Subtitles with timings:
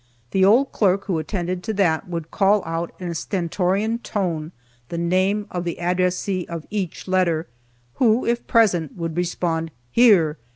[0.31, 4.51] The old clerk who attended to that would call out in a stentorian tone
[4.89, 7.45] the name of the addressee of each letter,
[8.01, 10.39] who, if present, would respond "Here!"